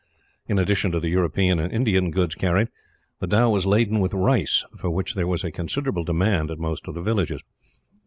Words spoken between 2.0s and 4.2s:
goods carried, the dhow was laden with